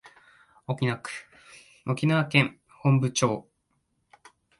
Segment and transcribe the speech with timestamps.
[0.65, 0.87] 沖
[2.07, 3.47] 縄県本部町